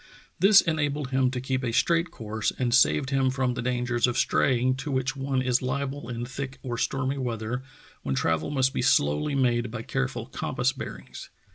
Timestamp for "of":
4.07-4.17